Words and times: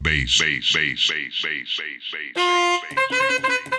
Bass, 0.00 0.38
bass, 0.38 0.72
bass, 0.72 1.10
bass, 1.10 1.42
bass, 1.42 1.76
bass, 1.76 2.32
bass, 2.36 2.84
bass, 3.10 3.74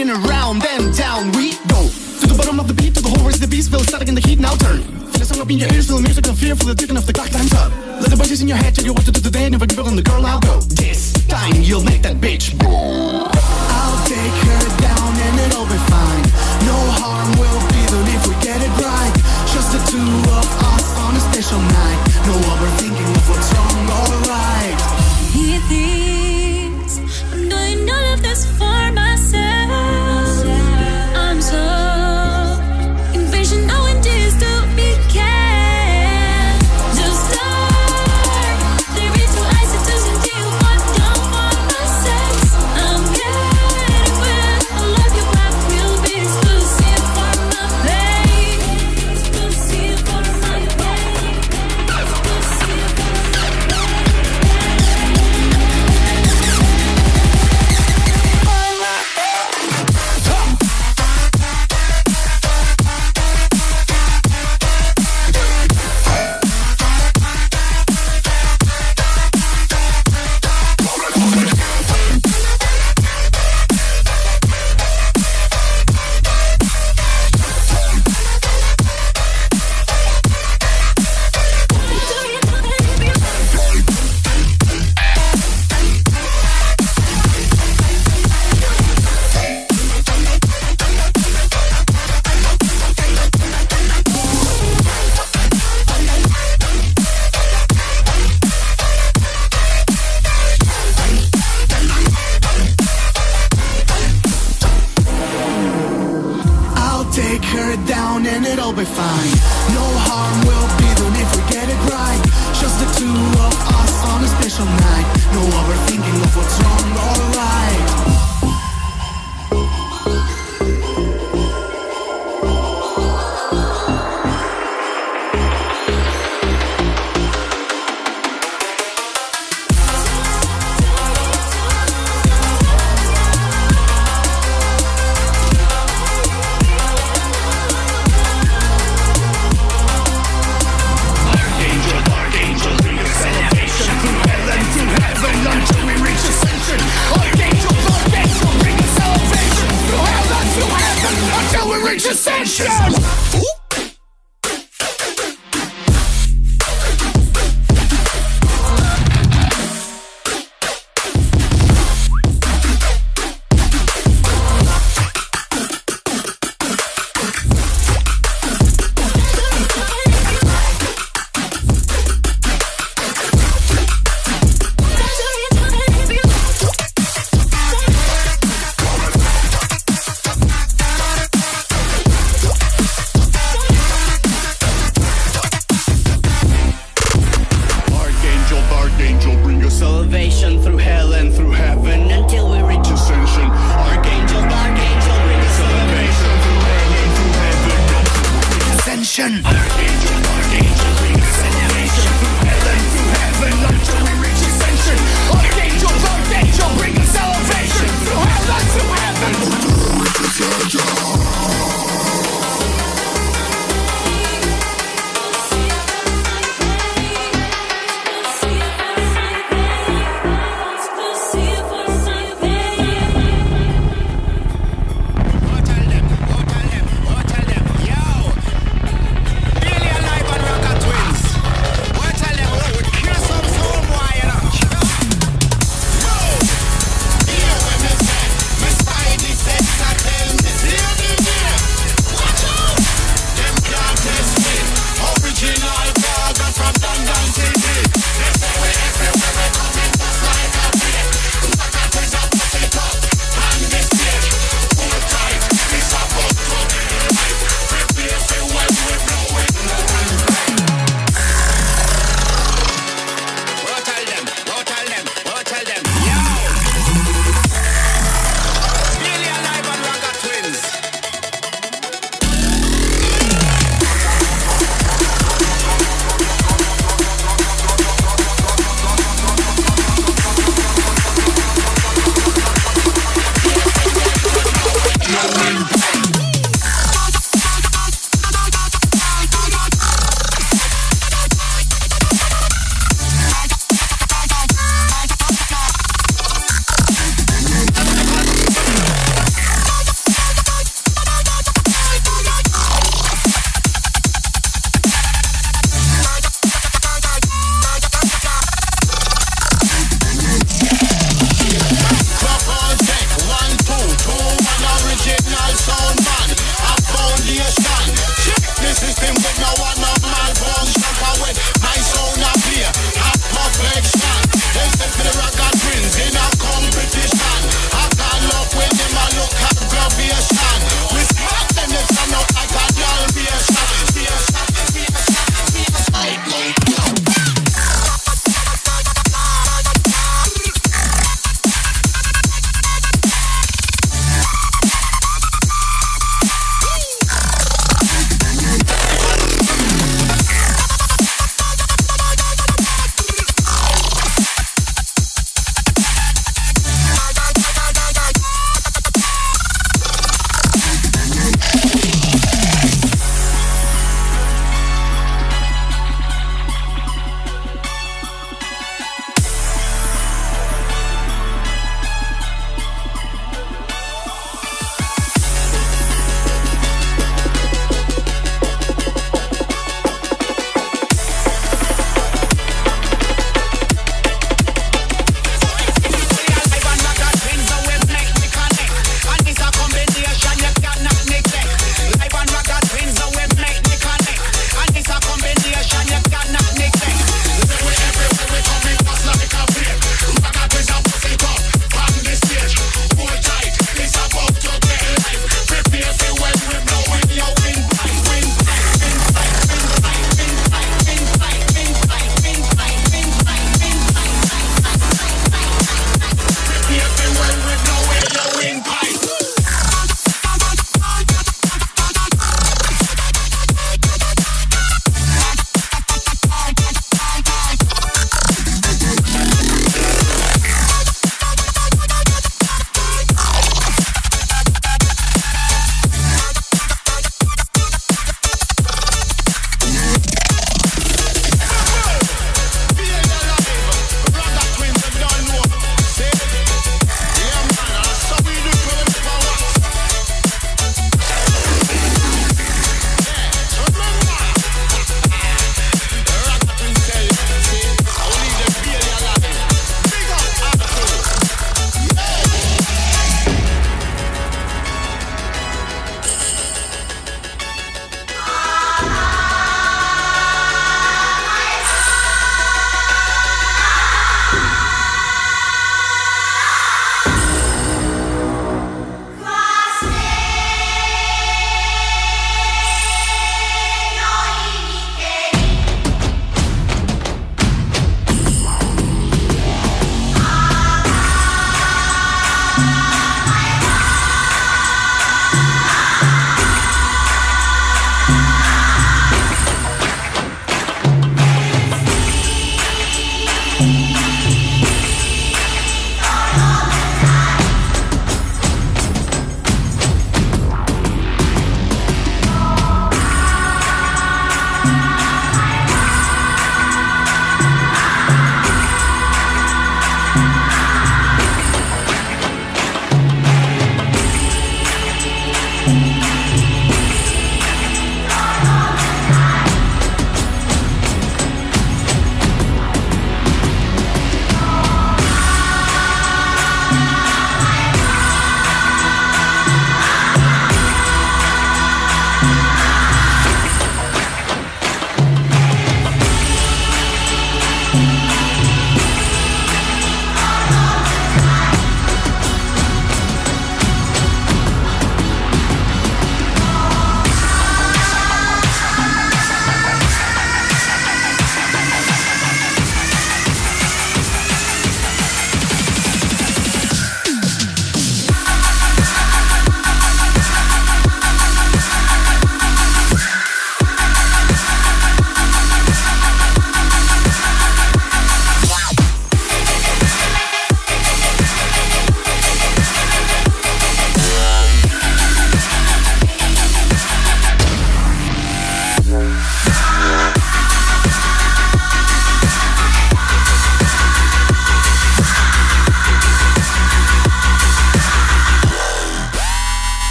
in 0.00 0.08
a 0.08 0.14
row. 0.14 0.39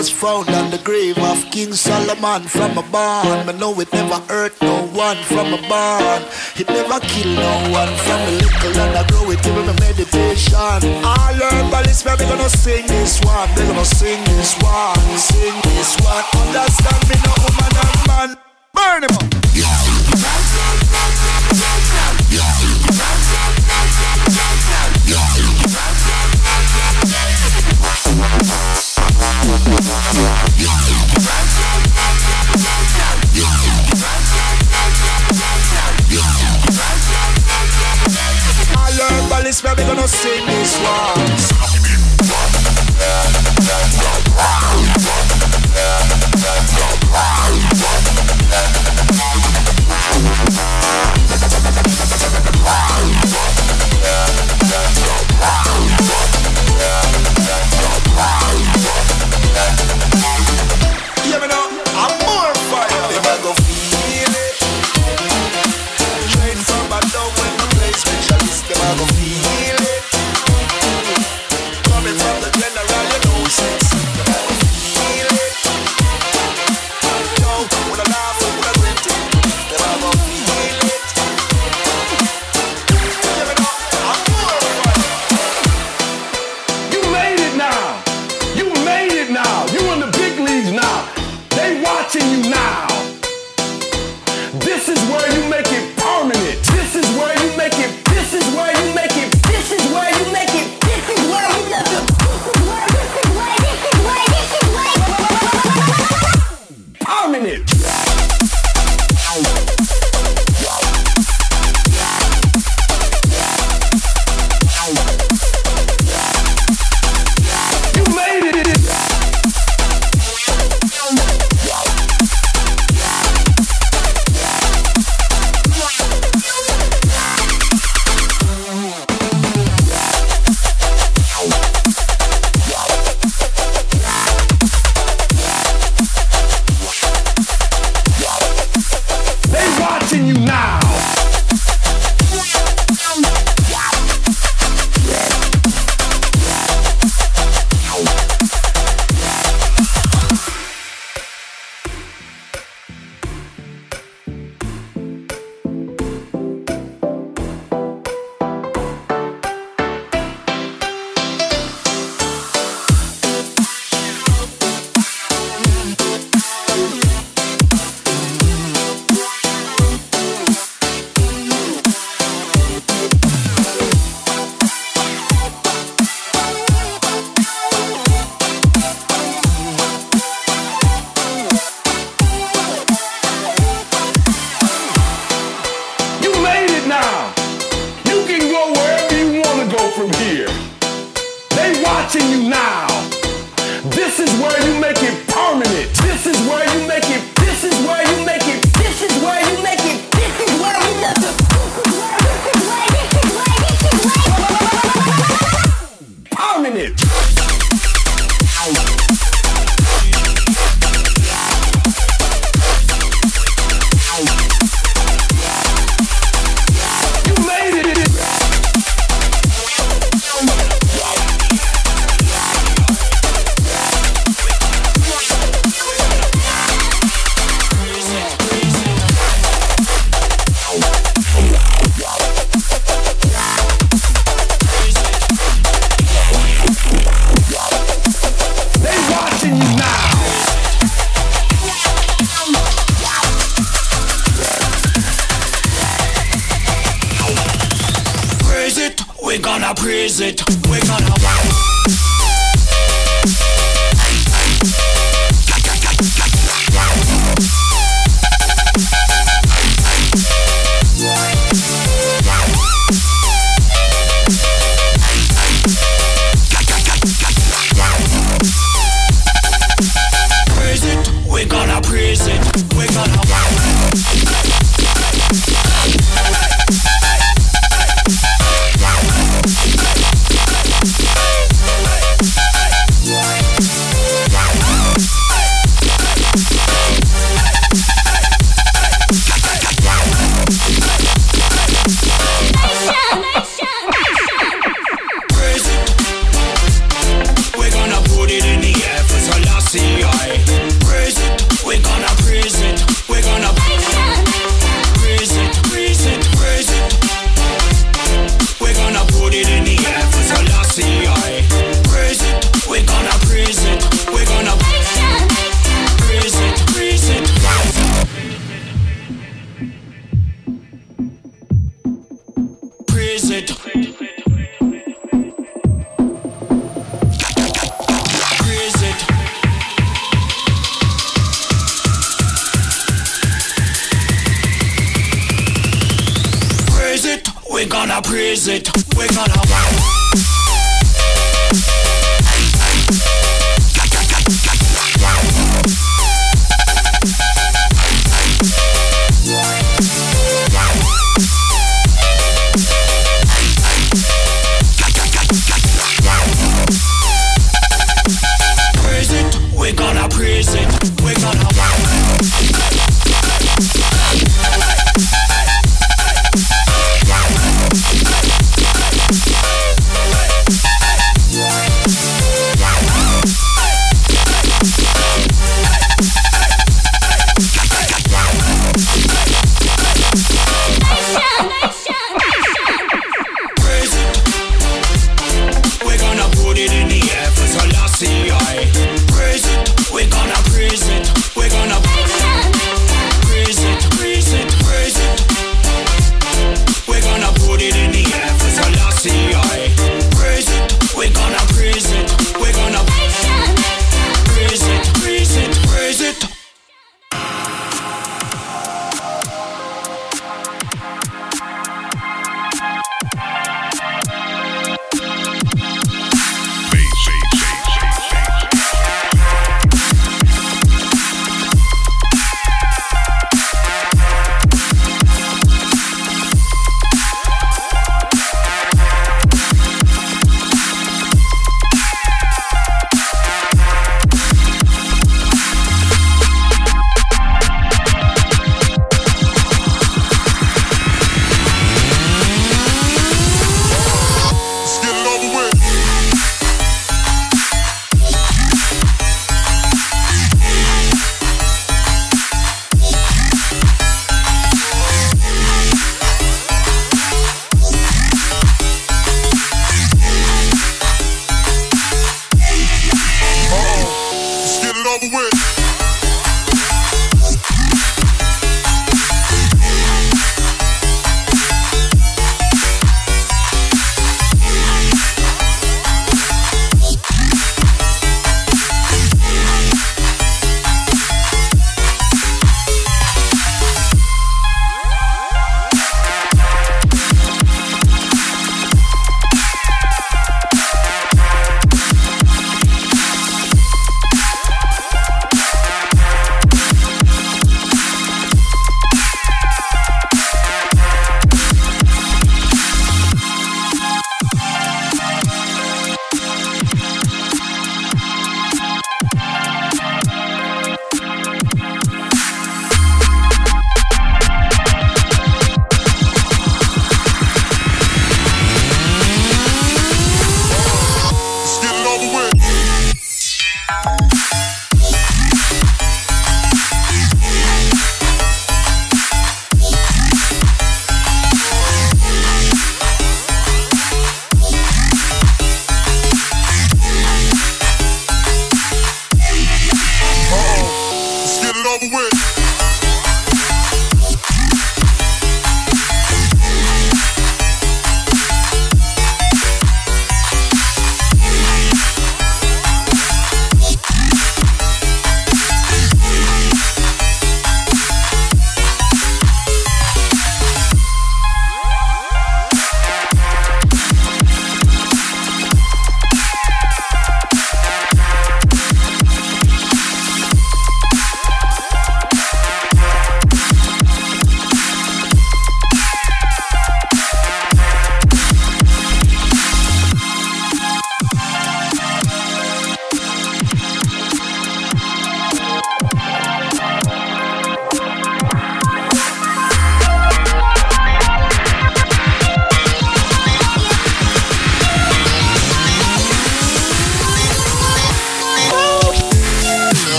was 0.00 0.08
found 0.08 0.48
on 0.48 0.70
the 0.70 0.78
grave 0.78 1.18
of 1.18 1.44
King 1.50 1.74
Solomon 1.74 2.40
from 2.48 2.78
a 2.78 2.82
barn. 2.90 3.46
I 3.46 3.52
know 3.52 3.78
it 3.80 3.92
never 3.92 4.18
hurt 4.32 4.54
no 4.62 4.86
one 4.96 5.18
from 5.24 5.52
a 5.52 5.60
barn. 5.68 6.22
It 6.56 6.68
never 6.68 6.98
killed 7.00 7.36
no 7.36 7.54
one 7.68 7.92
from 8.06 8.19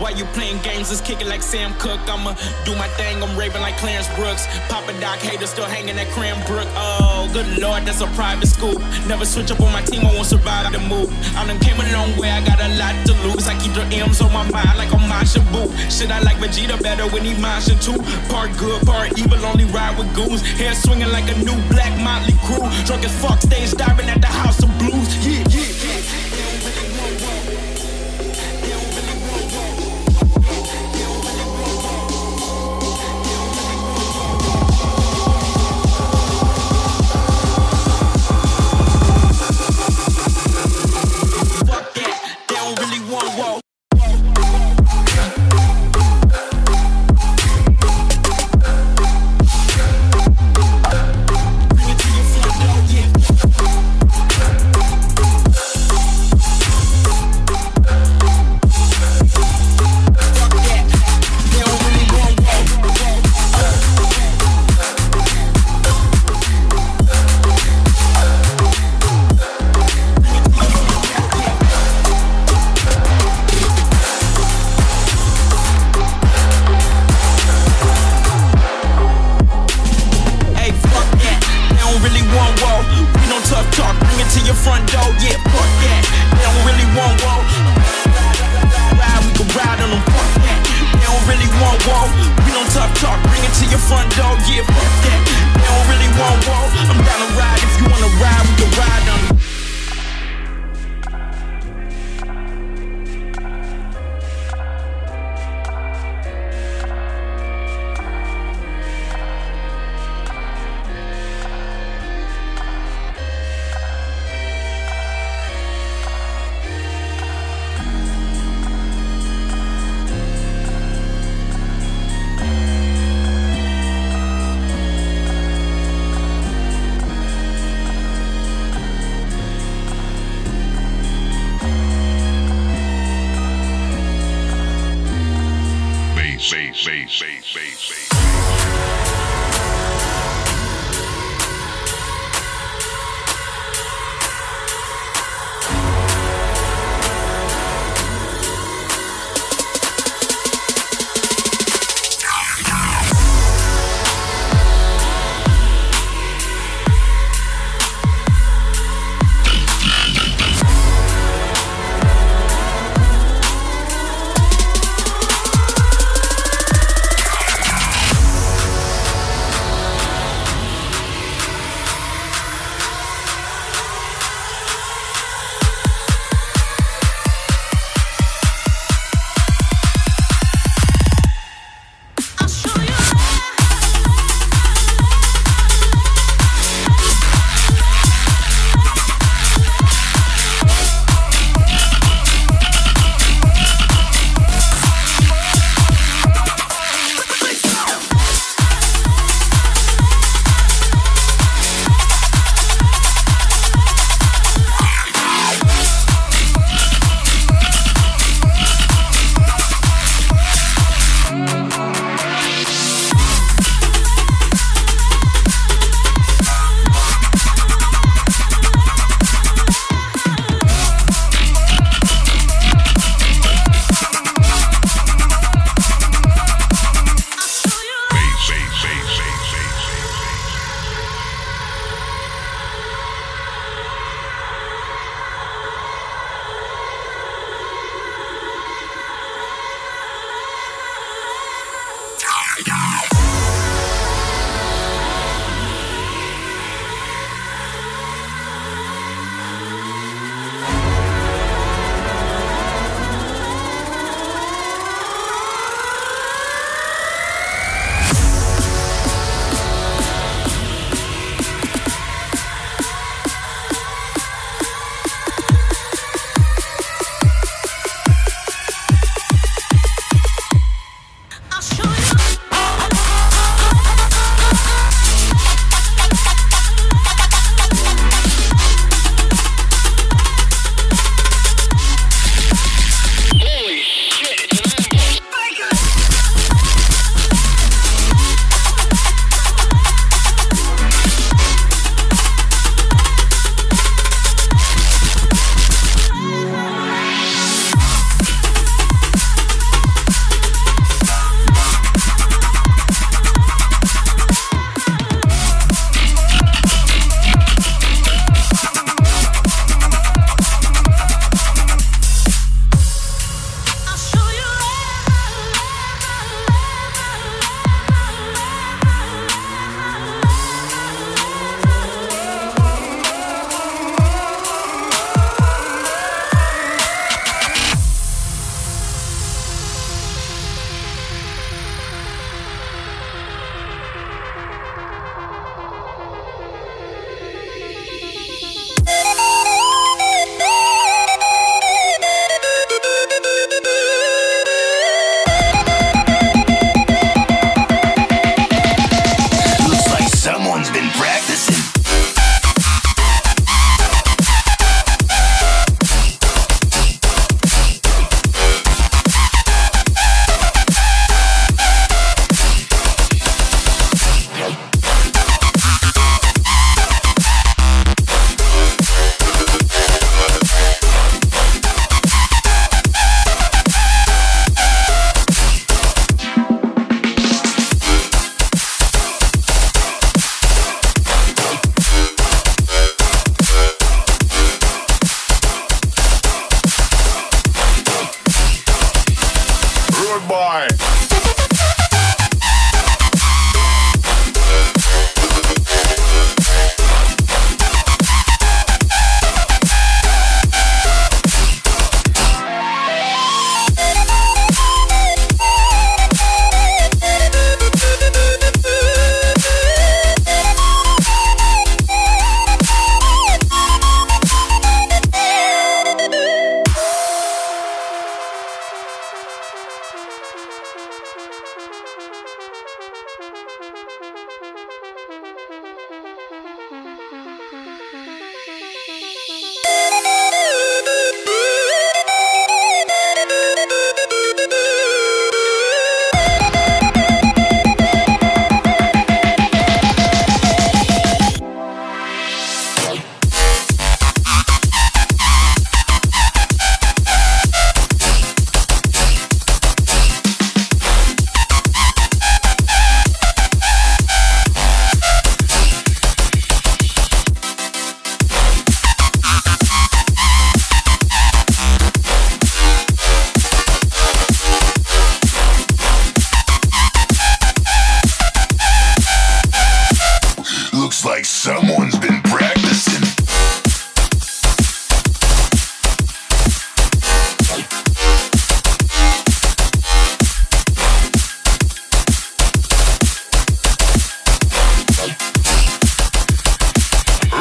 Why 0.00 0.16
you 0.16 0.24
playing 0.32 0.62
games? 0.62 0.88
Let's 0.88 1.02
kick 1.02 1.20
it 1.20 1.26
like 1.26 1.42
Sam 1.42 1.74
Cook. 1.74 2.00
I'ma 2.08 2.32
do 2.64 2.74
my 2.76 2.88
thing. 2.96 3.22
I'm 3.22 3.36
raving 3.36 3.60
like 3.60 3.76
Clarence 3.76 4.08
Brooks. 4.16 4.48
Papa 4.72 4.98
Doc 4.98 5.18
hater 5.18 5.46
still 5.46 5.66
hanging 5.66 5.98
at 5.98 6.08
Cranbrook. 6.16 6.66
Oh, 6.72 7.28
good 7.34 7.58
lord, 7.60 7.84
that's 7.84 8.00
a 8.00 8.06
private 8.16 8.48
school. 8.48 8.78
Never 9.06 9.26
switch 9.26 9.50
up 9.50 9.60
on 9.60 9.70
my 9.74 9.82
team. 9.82 10.06
I 10.06 10.14
won't 10.14 10.24
survive 10.24 10.72
the 10.72 10.80
move. 10.80 11.12
I 11.36 11.46
done 11.46 11.60
came 11.60 11.76
a 11.76 11.84
long 11.92 12.16
way. 12.16 12.30
I 12.30 12.40
got 12.46 12.58
a 12.64 12.72
lot 12.80 12.96
to 13.08 13.12
lose. 13.28 13.46
I 13.46 13.52
keep 13.60 13.74
the 13.74 13.84
M's 13.92 14.22
on 14.22 14.32
my 14.32 14.48
mind 14.48 14.78
like 14.80 14.88
I'm 14.88 15.06
Masha 15.06 15.40
Boo. 15.52 15.68
Shit, 15.92 16.10
I 16.10 16.20
like 16.20 16.38
Vegeta 16.38 16.80
better 16.82 17.04
when 17.12 17.22
he 17.22 17.34
Masha 17.36 17.76
too. 17.78 18.00
Part 18.32 18.56
good, 18.56 18.80
part 18.86 19.18
evil. 19.18 19.44
Only 19.44 19.66
ride 19.66 19.98
with 19.98 20.08
goons. 20.16 20.40
Hair 20.56 20.76
swinging 20.76 21.12
like 21.12 21.28
a 21.28 21.36
new 21.44 21.60
black 21.68 21.92
Motley 22.00 22.40
crew. 22.48 22.64
Drunk 22.88 23.04
as 23.04 23.12
fuck, 23.20 23.42
stage 23.42 23.72
diving 23.72 24.08
at 24.08 24.22
the 24.22 24.32
House 24.32 24.62
of 24.62 24.72
Blues. 24.78 25.19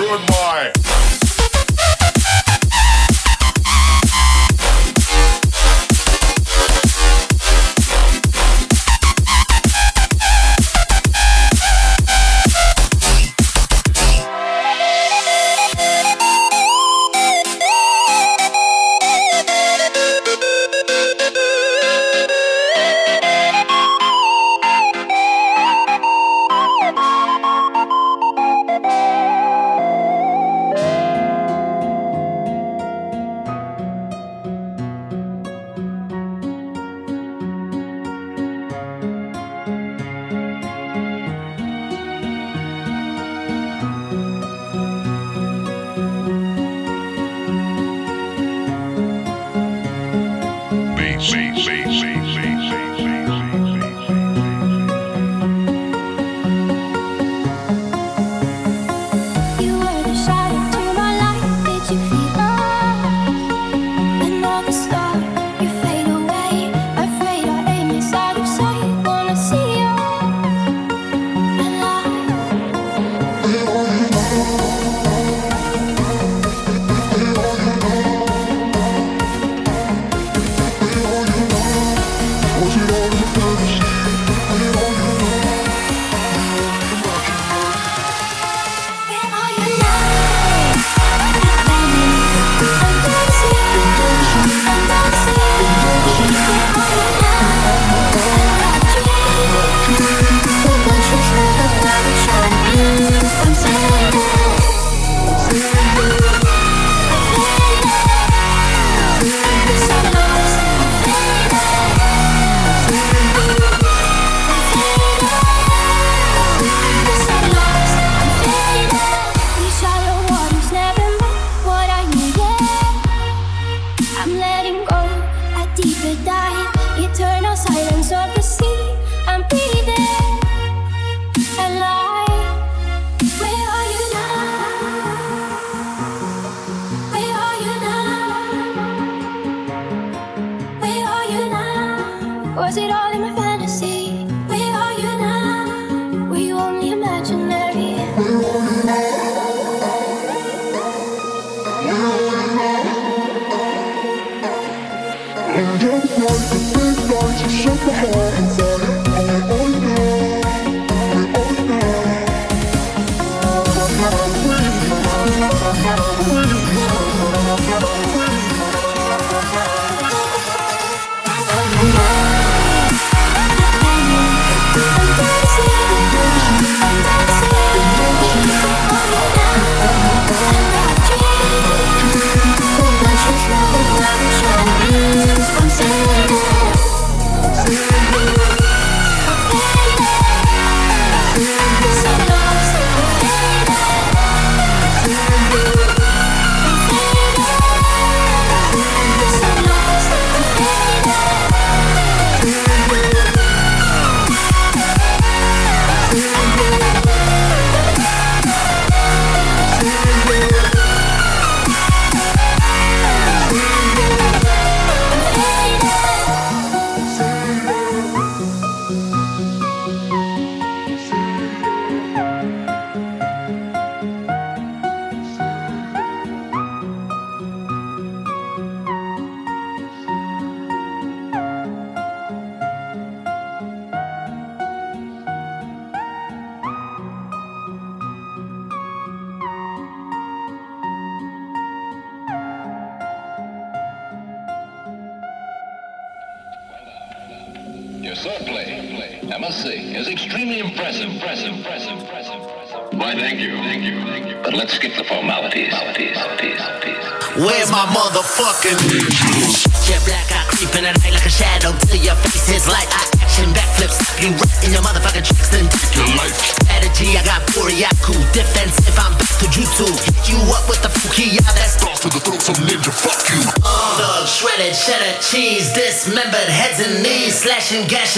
Goodbye. 0.10 0.89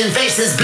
Fashion 0.02 0.14
faces 0.16 0.61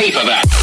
pay 0.00 0.10
for 0.10 0.24
that. 0.24 0.59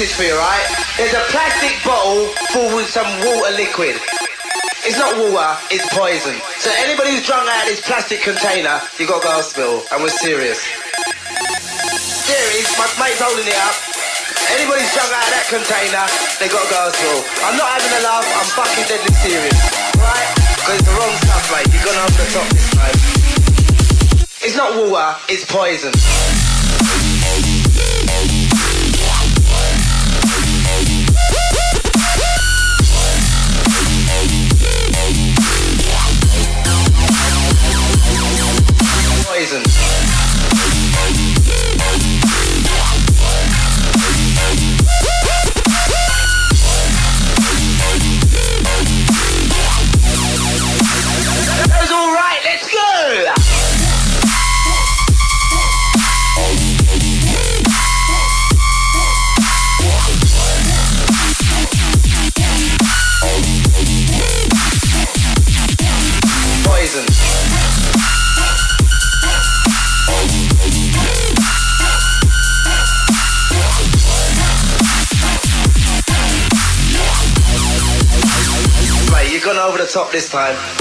Message 0.00 0.16
for 0.16 0.24
you, 0.24 0.32
right? 0.32 0.64
There's 0.96 1.12
a 1.12 1.20
plastic 1.28 1.76
bottle 1.84 2.32
full 2.56 2.72
with 2.72 2.88
some 2.88 3.04
water 3.20 3.52
liquid. 3.52 4.00
It's 4.88 4.96
not 4.96 5.12
water, 5.12 5.52
it's 5.68 5.84
poison. 5.92 6.40
So 6.56 6.72
anybody 6.80 7.12
who's 7.12 7.26
drunk 7.28 7.44
out 7.44 7.60
of 7.60 7.68
this 7.68 7.84
plastic 7.84 8.24
container, 8.24 8.80
you 8.96 9.04
got 9.04 9.20
to 9.20 9.52
go 9.52 9.84
and 9.92 10.00
we're 10.00 10.08
serious. 10.24 10.56
Serious, 12.24 12.68
my 12.80 12.88
mate's 12.96 13.20
holding 13.20 13.44
it 13.44 13.60
up. 13.60 13.76
Anybody's 14.56 14.88
drunk 14.96 15.12
out 15.12 15.20
of 15.20 15.32
that 15.36 15.46
container, 15.52 16.04
they 16.40 16.48
got 16.48 16.64
to 16.64 16.72
go. 16.72 17.12
I'm 17.44 17.60
not 17.60 17.68
having 17.68 17.92
a 17.92 18.00
laugh, 18.00 18.24
I'm 18.24 18.48
fucking 18.56 18.88
deadly 18.88 19.12
serious. 19.20 19.60
Right? 20.00 20.28
Because 20.64 20.80
it's 20.80 20.88
the 20.88 20.96
wrong 20.96 21.12
stuff, 21.28 21.44
mate. 21.52 21.68
You're 21.76 21.84
gonna 21.84 22.08
have 22.08 22.16
to 22.16 22.24
top 22.32 22.48
this 22.56 22.68
time. 22.72 22.96
It's 24.48 24.56
not 24.56 24.72
water, 24.80 25.12
it's 25.28 25.44
poison. 25.44 25.92
Poison. 39.50 39.79
Top 79.90 80.12
this 80.12 80.28
time. 80.28 80.79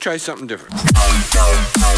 Try 0.00 0.16
something 0.16 0.46
different. 0.46 1.89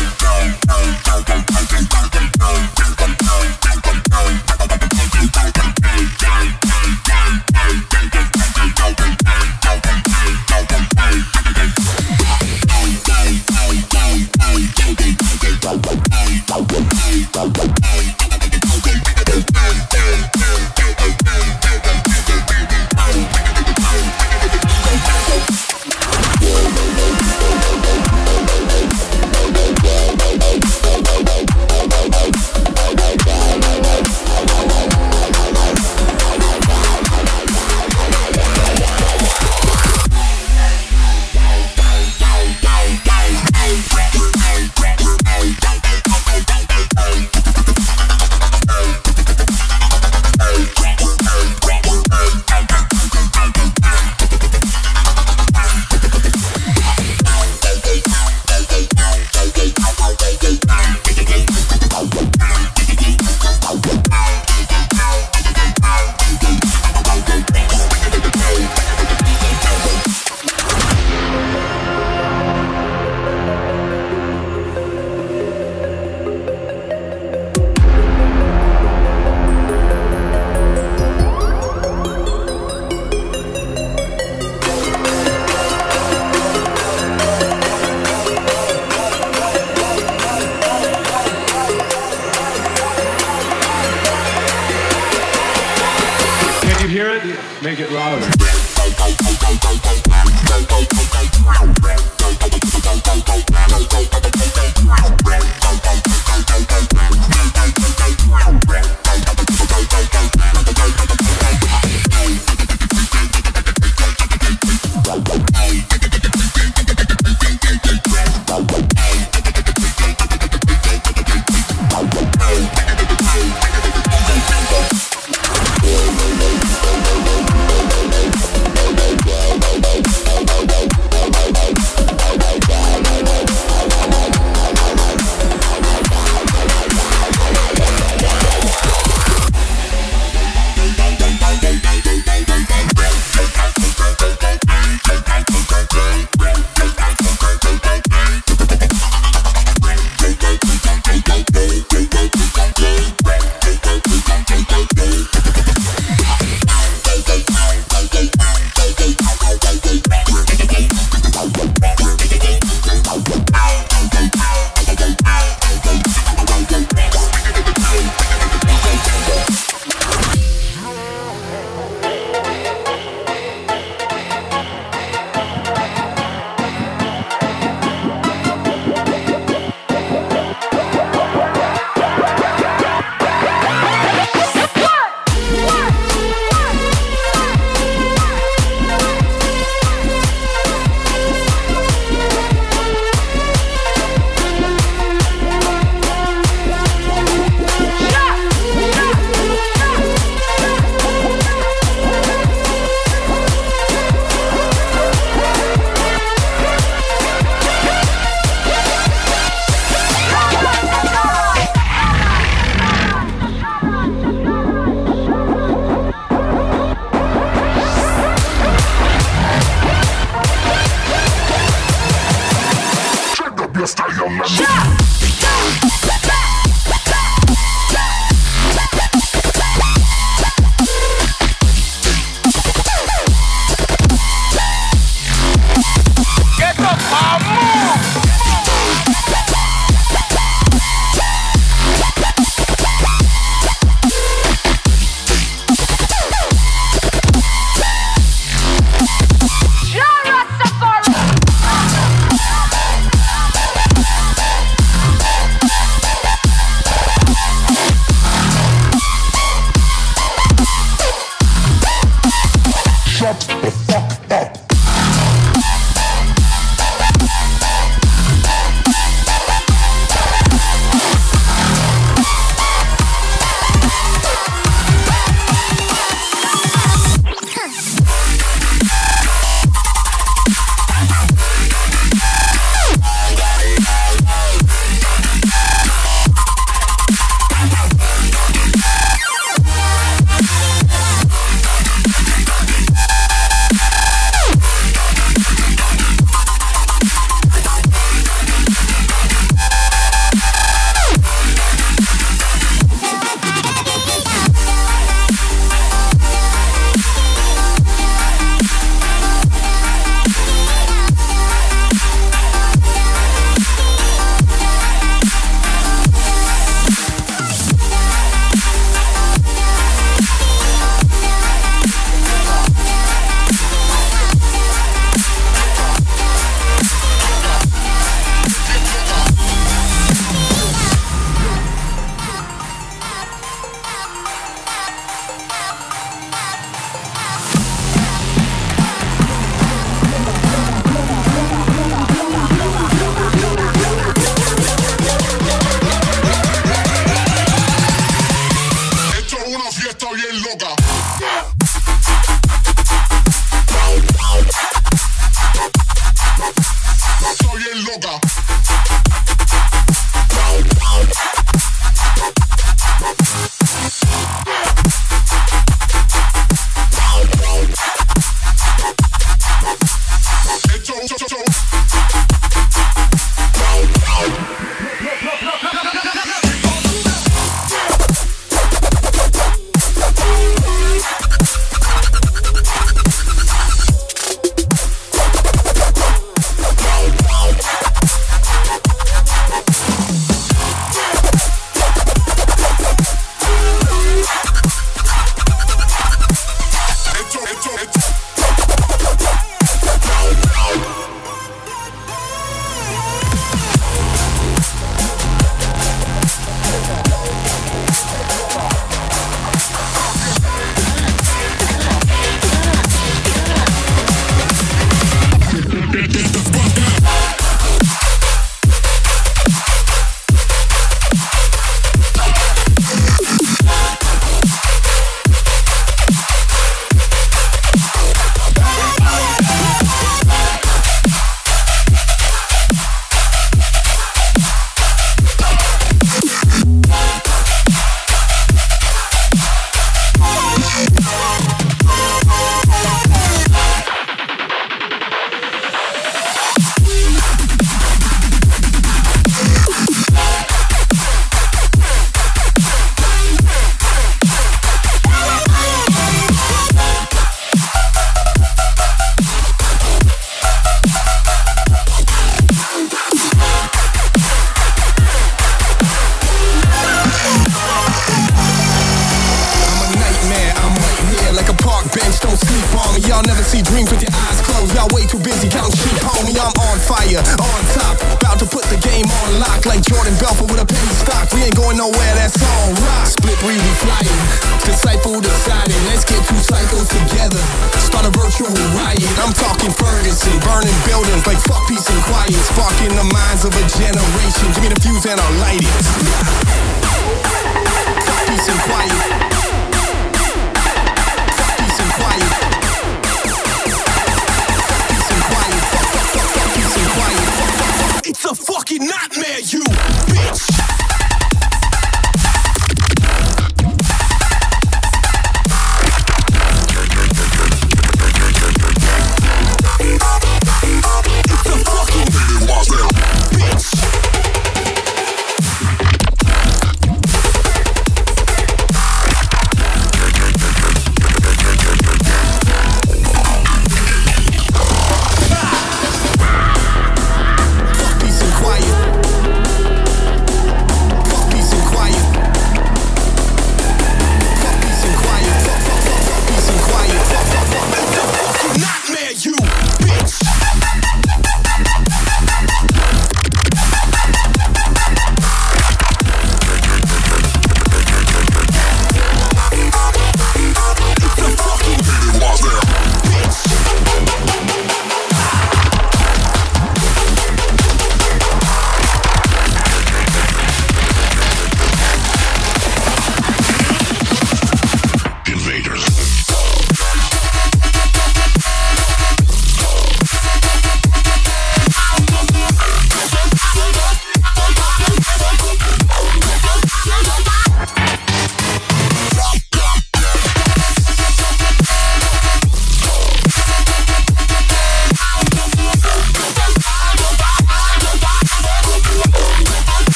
Fucking 508.73 508.89
nightmare, 508.89 509.41
you 509.41 509.92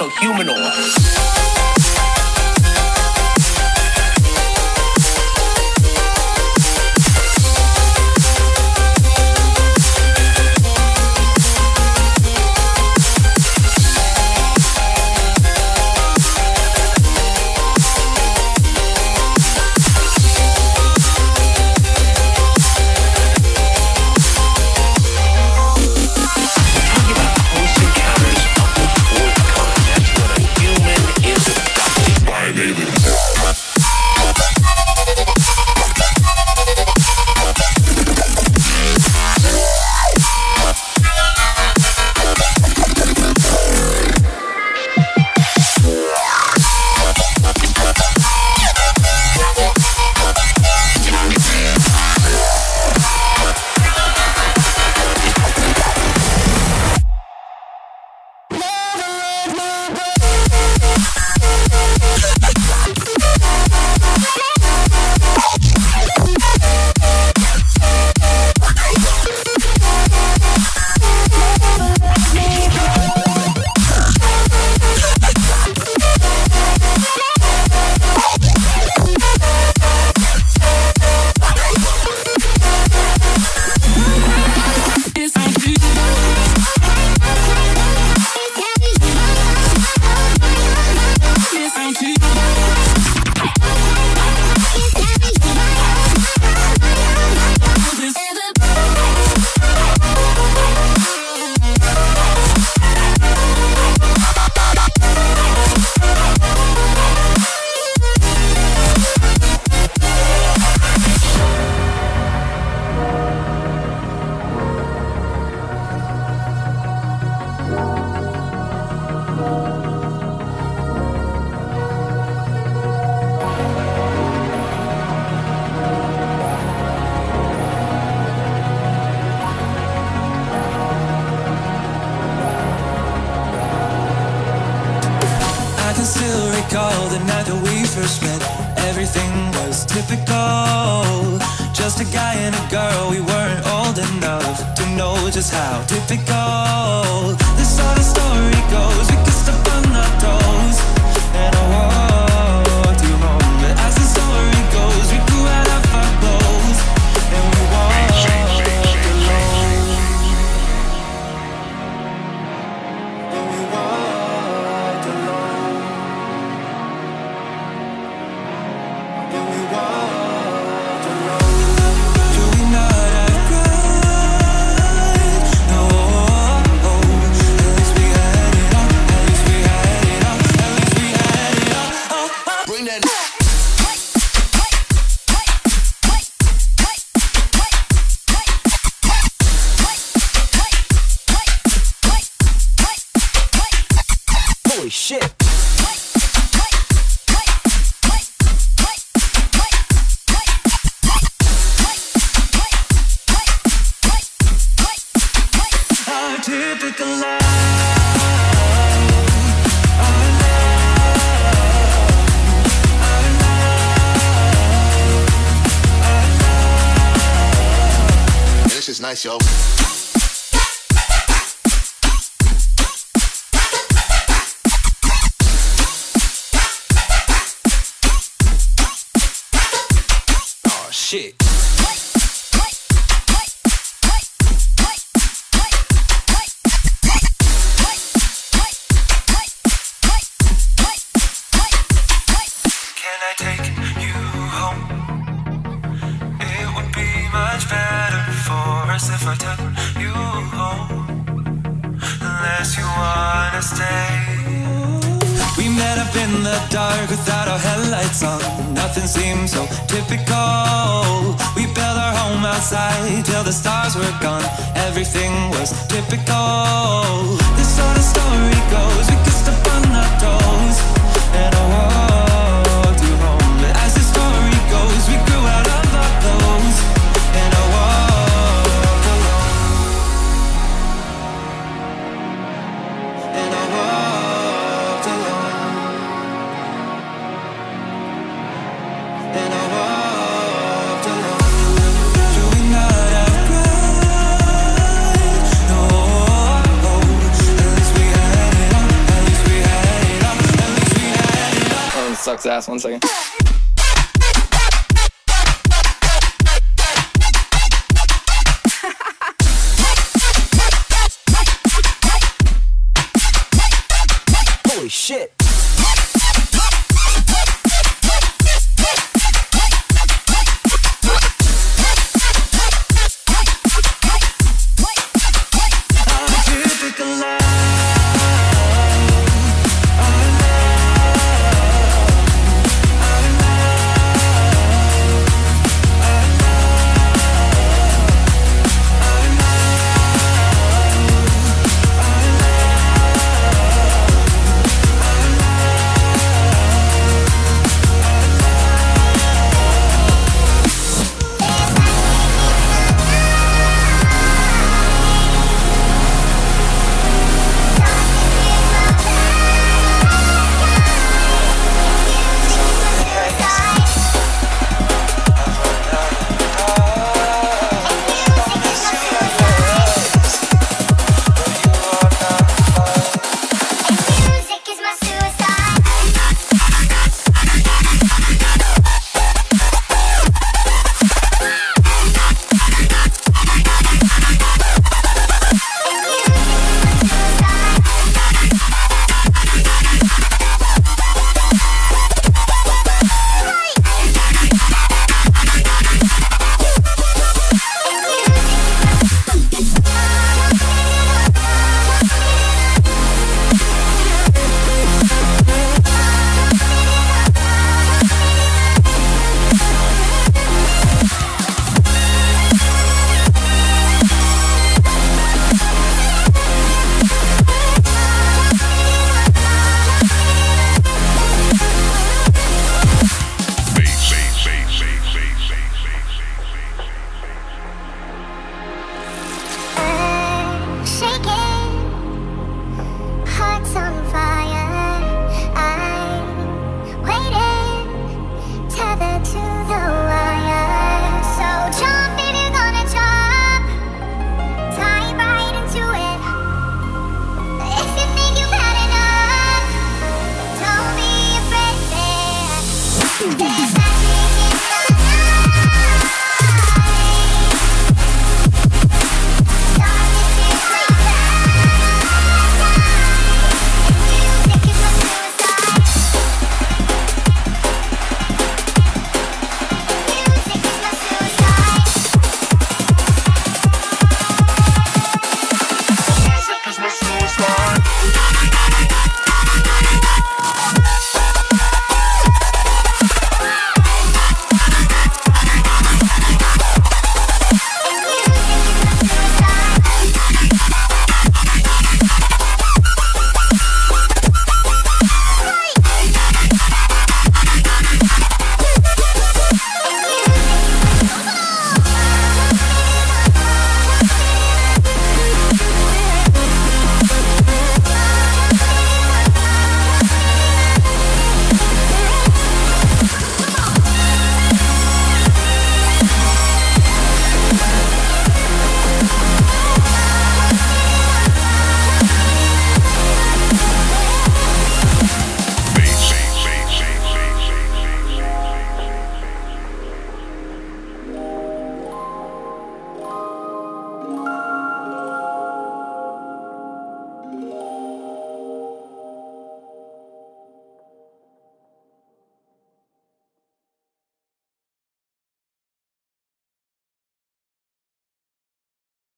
is 0.00 1.17